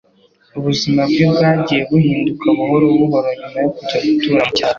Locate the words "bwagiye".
1.33-1.81